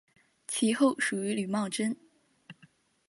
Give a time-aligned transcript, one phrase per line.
[0.47, 1.95] 其后属于李茂贞。